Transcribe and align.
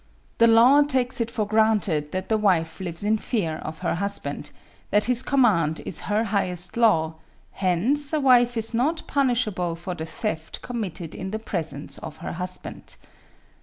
The 0.39 0.47
law 0.47 0.81
takes 0.81 1.21
it 1.21 1.29
for 1.29 1.45
granted 1.45 2.11
that 2.11 2.27
the 2.27 2.37
wife 2.39 2.79
lives 2.79 3.03
in 3.03 3.19
fear 3.19 3.57
of 3.57 3.81
her 3.85 3.93
husband; 3.93 4.49
that 4.89 5.05
his 5.05 5.21
command 5.21 5.79
is 5.85 5.99
her 6.09 6.23
highest 6.23 6.75
law; 6.75 7.17
hence 7.51 8.11
a 8.11 8.19
wife 8.19 8.57
is 8.57 8.73
not 8.73 9.05
punishable 9.05 9.75
for 9.75 9.93
the 9.93 10.07
theft 10.07 10.63
committed 10.63 11.13
in 11.13 11.29
the 11.29 11.37
presence 11.37 11.99
of 11.99 12.17
her 12.17 12.31
husband. 12.33 12.95